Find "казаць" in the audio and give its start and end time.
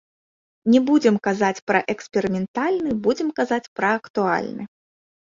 1.27-1.63, 3.41-3.71